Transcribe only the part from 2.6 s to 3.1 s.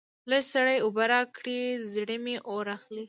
اخلي.